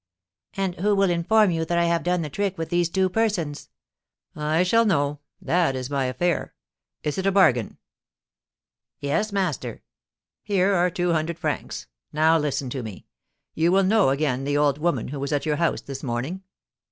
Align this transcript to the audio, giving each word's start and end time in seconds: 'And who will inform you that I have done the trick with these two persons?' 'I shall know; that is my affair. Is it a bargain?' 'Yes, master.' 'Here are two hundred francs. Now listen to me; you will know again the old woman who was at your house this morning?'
'And 0.57 0.77
who 0.79 0.95
will 0.95 1.11
inform 1.11 1.51
you 1.51 1.63
that 1.63 1.77
I 1.77 1.83
have 1.85 2.01
done 2.01 2.23
the 2.23 2.29
trick 2.31 2.57
with 2.57 2.69
these 2.71 2.89
two 2.89 3.07
persons?' 3.07 3.69
'I 4.35 4.63
shall 4.63 4.83
know; 4.83 5.19
that 5.39 5.75
is 5.75 5.91
my 5.91 6.05
affair. 6.05 6.55
Is 7.03 7.19
it 7.19 7.27
a 7.27 7.31
bargain?' 7.31 7.77
'Yes, 8.99 9.31
master.' 9.31 9.83
'Here 10.41 10.73
are 10.73 10.89
two 10.89 11.11
hundred 11.11 11.37
francs. 11.37 11.85
Now 12.11 12.39
listen 12.39 12.71
to 12.71 12.81
me; 12.81 13.05
you 13.53 13.71
will 13.71 13.83
know 13.83 14.09
again 14.09 14.43
the 14.43 14.57
old 14.57 14.79
woman 14.79 15.09
who 15.09 15.19
was 15.19 15.31
at 15.31 15.45
your 15.45 15.57
house 15.57 15.81
this 15.81 16.01
morning?' 16.01 16.41